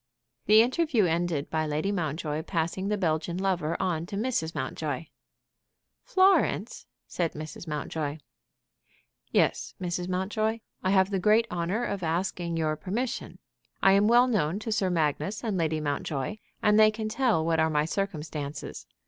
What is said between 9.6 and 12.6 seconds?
Mrs. Mountjoy; I have the great honor of asking